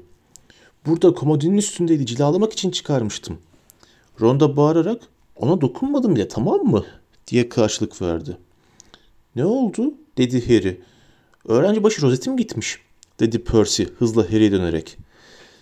[0.85, 3.37] Burada komodinin üstündeydi cilalamak için çıkarmıştım.
[4.21, 5.01] Ron da bağırarak
[5.35, 6.85] ona dokunmadım bile tamam mı
[7.27, 8.37] diye karşılık verdi.
[9.35, 10.81] Ne oldu dedi Harry.
[11.47, 12.79] Öğrenci başı rozetim gitmiş
[13.19, 14.97] dedi Percy hızla Harry'e dönerek.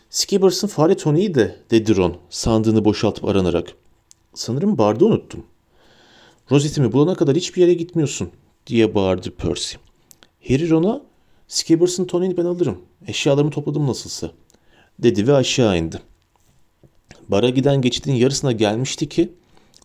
[0.10, 3.74] Skibbers'ın fare toniği de dedi Ron sandığını boşaltıp aranarak.
[4.34, 5.44] Sanırım barda unuttum.
[6.52, 8.32] Rozetimi bulana kadar hiçbir yere gitmiyorsun
[8.68, 9.76] diye bağırdı Percy.
[10.48, 11.02] Harry Ron'a
[11.48, 12.78] Skibbers'ın toniğini ben alırım.
[13.08, 14.32] Eşyalarımı topladım nasılsa
[15.00, 16.02] dedi ve aşağı indi.
[17.30, 19.34] Bara giden geçidin yarısına gelmişti ki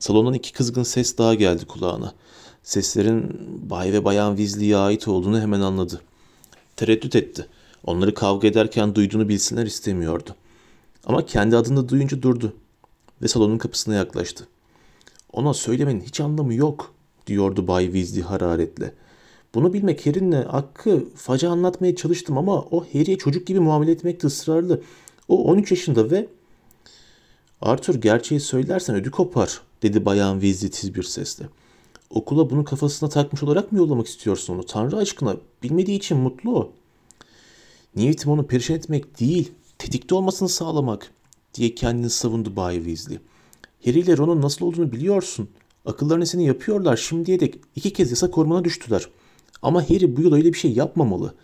[0.01, 2.15] salondan iki kızgın ses daha geldi kulağına.
[2.62, 6.01] Seslerin Bay ve Bayan Weasley'e ait olduğunu hemen anladı.
[6.77, 7.47] Tereddüt etti.
[7.85, 10.35] Onları kavga ederken duyduğunu bilsinler istemiyordu.
[11.07, 12.53] Ama kendi adını duyunca durdu
[13.23, 14.49] ve salonun kapısına yaklaştı.
[15.33, 16.95] Ona söylemenin hiç anlamı yok
[17.27, 18.93] diyordu Bay Weasley hararetle.
[19.55, 24.83] Bunu bilmek Harry'nin hakkı faca anlatmaya çalıştım ama o Harry'e çocuk gibi muamele etmekte ısrarlı.
[25.29, 26.27] O 13 yaşında ve
[27.61, 31.49] Arthur gerçeği söylersen ödü kopar dedi Bayan Weasley tiz bir sesle.
[32.11, 34.67] Okula bunu kafasına takmış olarak mı yollamak istiyorsun onu?
[34.67, 36.73] Tanrı aşkına bilmediği için mutlu o.
[37.97, 41.12] Niyetim onu perişan etmek değil, tetikte olmasını sağlamak
[41.55, 43.19] diye kendini savundu Bay Weasley.
[43.85, 45.49] Harry ile Ron'un nasıl olduğunu biliyorsun.
[45.87, 49.09] Akıllarını seni yapıyorlar şimdiye dek iki kez yasak ormana düştüler.
[49.62, 51.35] Ama Harry bu yıl öyle bir şey yapmamalı.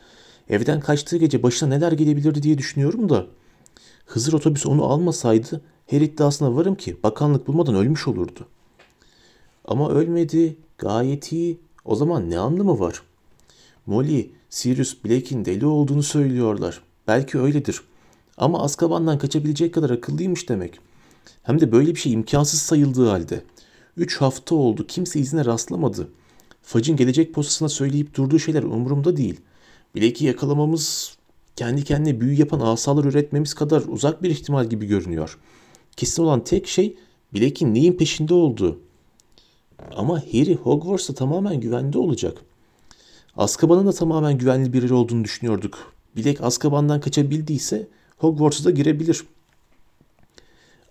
[0.48, 3.26] Evden kaçtığı gece başına neler gelebilirdi diye düşünüyorum da.
[4.07, 8.46] Hızır otobüs onu almasaydı her iddiasına varım ki bakanlık bulmadan ölmüş olurdu.
[9.64, 11.59] Ama ölmedi, gayet iyi.
[11.85, 13.02] O zaman ne anlamı var?
[13.87, 16.83] Molly, Sirius Blake'in deli olduğunu söylüyorlar.
[17.09, 17.81] Belki öyledir.
[18.38, 20.78] Ama Azkaban'dan kaçabilecek kadar akıllıymış demek.
[21.42, 23.42] Hem de böyle bir şey imkansız sayıldığı halde.
[23.96, 26.09] Üç hafta oldu kimse izine rastlamadı.
[26.62, 29.40] Fudge'in gelecek postasına söyleyip durduğu şeyler umurumda değil.
[29.96, 31.16] Blake'i yakalamamız
[31.57, 35.38] kendi kendine büyü yapan asalar üretmemiz kadar uzak bir ihtimal gibi görünüyor.
[35.96, 36.96] Kesin olan tek şey
[37.35, 38.81] Blake'in neyin peşinde olduğu.
[39.96, 42.38] Ama Harry Hogwarts'ta tamamen güvende olacak.
[43.37, 45.92] Azkaban'ın da tamamen güvenli biri olduğunu düşünüyorduk.
[46.16, 49.24] Blake Azkaban'dan kaçabildiyse Hogwarts'a da girebilir.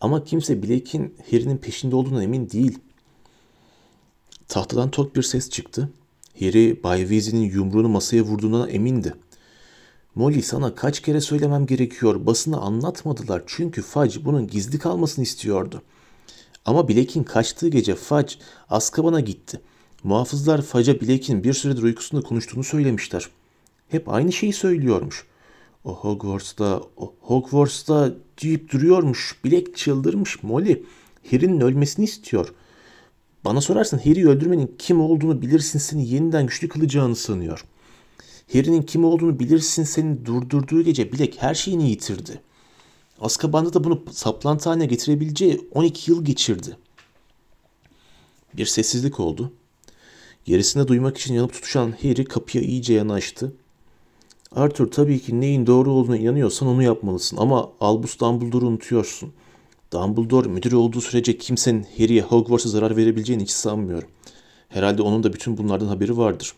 [0.02, 2.80] Ama kimse Blake'in Harry'nin peşinde olduğuna emin değil.
[4.52, 5.90] Tahtadan tok bir ses çıktı.
[6.40, 9.14] Harry Bay Weasley'nin yumruğunu masaya vurduğuna emindi.
[10.16, 12.26] Molly sana kaç kere söylemem gerekiyor.
[12.26, 15.82] Basına anlatmadılar çünkü Fudge bunun gizli kalmasını istiyordu.
[16.66, 18.34] Ama Blake'in kaçtığı gece Fudge
[18.70, 19.62] Azkaban'a gitti.
[20.04, 23.30] Muhafızlar Fudge'a Blake'in bir süredir uykusunda konuştuğunu söylemişler.
[23.88, 25.26] Hep aynı şeyi söylüyormuş.
[25.84, 29.40] O Hogwarts'ta, o Hogwarts'ta deyip duruyormuş.
[29.46, 30.84] Blake çıldırmış Molly.
[31.32, 32.54] Harry'nin ölmesini istiyor.
[33.46, 37.66] Bana sorarsan Harry'i öldürmenin kim olduğunu bilirsin seni yeniden güçlü kılacağını sanıyor.
[38.54, 42.42] Harry'nin kim olduğunu bilirsin seni durdurduğu gece Black her şeyini yitirdi.
[43.22, 46.78] Azkaban'da da bunu saplantı haline getirebileceği 12 yıl geçirdi.
[48.54, 49.54] Bir sessizlik oldu.
[50.46, 53.54] Gerisine duymak için yanıp tutuşan Harry kapıya iyice yanaştı.
[54.56, 59.34] Arthur tabii ki neyin doğru olduğuna inanıyorsan onu yapmalısın ama Albus Dumbledore'u unutuyorsun.
[59.94, 64.10] Dumbledore müdür olduğu sürece kimsenin Harry'e Hogwarts'a zarar verebileceğini hiç sanmıyorum.
[64.70, 66.54] Herhalde onun da bütün bunlardan haberi vardır.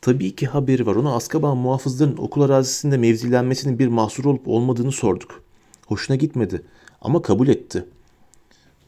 [0.00, 0.96] Tabii ki haberi var.
[0.96, 5.42] Ona Azkaban muhafızların okul arazisinde mevzilenmesinin bir mahsur olup olmadığını sorduk.
[5.86, 6.62] Hoşuna gitmedi
[7.00, 7.84] ama kabul etti.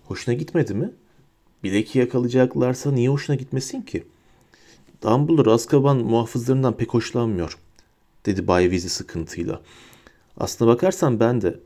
[0.06, 0.90] Hoşuna gitmedi mi?
[1.64, 4.04] Bileki yakalayacaklarsa niye hoşuna gitmesin ki?
[5.02, 7.58] Dumbledore Azkaban muhafızlarından pek hoşlanmıyor,
[8.26, 9.60] dedi Bay Weasley sıkıntıyla.
[10.36, 11.60] Aslına bakarsan ben de.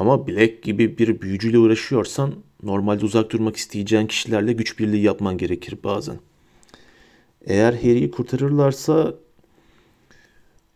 [0.00, 5.78] Ama Black gibi bir büyücüyle uğraşıyorsan normalde uzak durmak isteyeceğin kişilerle güç birliği yapman gerekir
[5.84, 6.18] bazen.
[7.46, 9.14] Eğer Harry'i kurtarırlarsa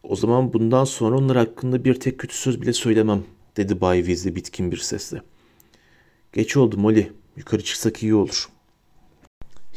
[0.03, 3.25] O zaman bundan sonra onlar hakkında bir tek kötü söz bile söylemem,
[3.57, 5.23] dedi Bay Weasley bitkin bir sesle.
[6.33, 8.49] Geç oldu Molly, yukarı çıksak iyi olur.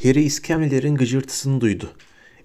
[0.02, 1.90] Harry iskemlelerin gıcırtısını duydu.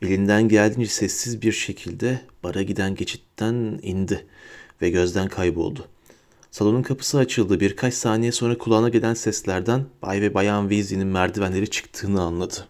[0.01, 4.25] Elinden geldiğince sessiz bir şekilde bara giden geçitten indi
[4.81, 5.87] ve gözden kayboldu.
[6.53, 7.59] Salonun kapısı açıldı.
[7.59, 12.67] Birkaç saniye sonra kulağına gelen seslerden Bay ve Bayan Weasley'nin merdivenleri çıktığını anladı.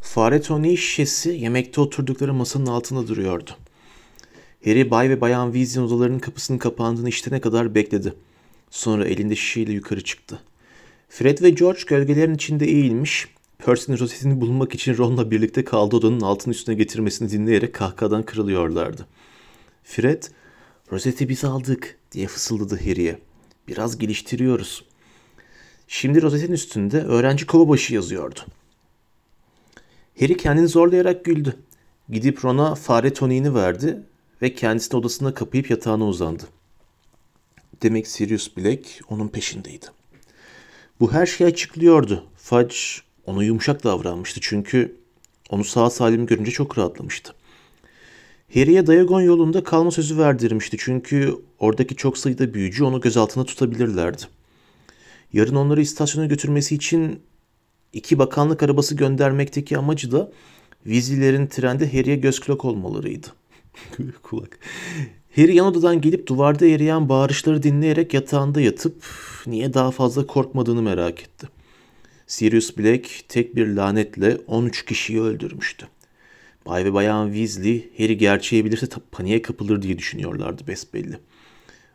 [0.00, 3.50] Fare Tony şişesi yemekte oturdukları masanın altında duruyordu.
[4.64, 8.14] Harry Bay ve Bayan Weasley'in odalarının kapısının kapandığını işitene kadar bekledi.
[8.70, 10.40] Sonra elinde şişeyle yukarı çıktı.
[11.08, 16.50] Fred ve George gölgelerin içinde eğilmiş, Percy'nin rozetini bulmak için Ron'la birlikte kaldığı odanın altın
[16.50, 19.06] üstüne getirmesini dinleyerek kahkahadan kırılıyorlardı.
[19.84, 20.22] Fred,
[20.92, 23.18] rozeti biz aldık diye fısıldadı Harry'e.
[23.68, 24.84] Biraz geliştiriyoruz.
[25.88, 28.40] Şimdi rozetin üstünde öğrenci kovabaşı yazıyordu.
[30.20, 31.56] Harry kendini zorlayarak güldü.
[32.08, 34.02] Gidip Ron'a fare toniğini verdi
[34.42, 36.42] ve kendisini odasına kapayıp yatağına uzandı.
[37.82, 39.86] Demek Sirius Black onun peşindeydi.
[41.00, 42.24] Bu her şeyi açıklıyordu.
[42.36, 42.76] Fudge
[43.26, 44.96] ona yumuşak davranmıştı çünkü
[45.50, 47.34] onu sağ salim görünce çok rahatlamıştı.
[48.54, 54.22] Harry'e Diagon yolunda kalma sözü verdirmişti çünkü oradaki çok sayıda büyücü onu gözaltına tutabilirlerdi.
[55.32, 57.20] Yarın onları istasyona götürmesi için
[57.92, 60.32] iki bakanlık arabası göndermekteki amacı da
[60.84, 63.26] Weasley'lerin trende Harry'e göz kulak olmalarıydı.
[64.22, 64.58] kulak.
[65.36, 69.04] Harry yan odadan gelip duvarda eriyen bağırışları dinleyerek yatağında yatıp
[69.46, 71.48] niye daha fazla korkmadığını merak etti.
[72.26, 75.88] Sirius Black tek bir lanetle 13 kişiyi öldürmüştü.
[76.68, 81.18] Bay ve Bayan Weasley Harry gerçeği bilirse paniğe kapılır diye düşünüyorlardı besbelli.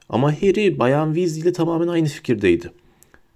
[0.10, 2.72] Ama Harry Bayan Weasley ile tamamen aynı fikirdeydi.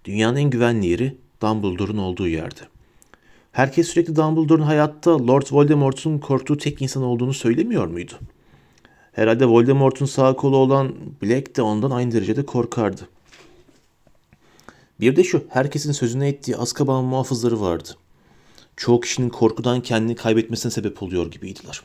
[0.06, 2.62] Dünyanın en güvenli yeri Dumbledore'un olduğu yerde.
[3.52, 8.13] Herkes sürekli Dumbledore'un hayatta Lord Voldemort'un korktuğu tek insan olduğunu söylemiyor muydu?
[9.12, 13.02] Herhalde Voldemort'un sağ kolu olan Black de ondan aynı derecede korkardı.
[15.00, 17.89] Bir de şu, herkesin sözüne ettiği Azkaban muhafızları vardı.
[18.78, 21.82] Çoğu kişinin korkudan kendini kaybetmesine sebep oluyor gibiydiler.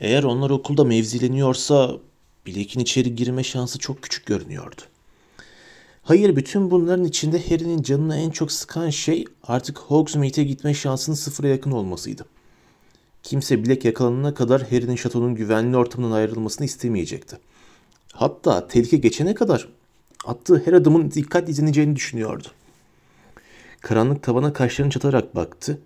[0.00, 1.96] Eğer onlar okulda mevzileniyorsa
[2.46, 4.80] Blake'in içeri girme şansı çok küçük görünüyordu.
[6.02, 11.48] Hayır bütün bunların içinde Harry'nin canını en çok sıkan şey artık Hogsmeade'e gitme şansının sıfıra
[11.48, 12.24] yakın olmasıydı.
[13.22, 17.38] Kimse Black yakalanana kadar Harry'nin şatonun güvenli ortamından ayrılmasını istemeyecekti.
[18.12, 19.68] Hatta tehlike geçene kadar
[20.24, 22.48] attığı her adımın dikkat izleneceğini düşünüyordu.
[23.84, 25.78] Karanlık tavana kaşlarını çatarak baktı.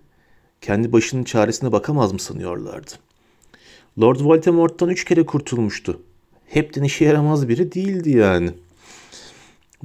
[0.61, 2.91] Kendi başının çaresine bakamaz mı sanıyorlardı.
[4.01, 6.01] Lord Voldemort'tan üç kere kurtulmuştu.
[6.45, 8.51] Hepten işe yaramaz biri değildi yani.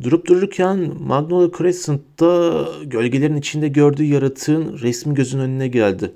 [0.03, 6.13] Durup dururken Magnolia Crescent'ta gölgelerin içinde gördüğü yaratığın resmi gözün önüne geldi.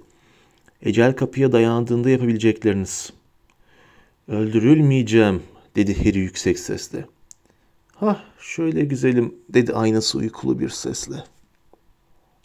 [0.82, 3.12] Ecel kapıya dayandığında yapabilecekleriniz.
[4.28, 5.42] Öldürülmeyeceğim
[5.76, 7.06] dedi Harry yüksek sesle.
[7.94, 11.24] Hah şöyle güzelim dedi aynası uykulu bir sesle.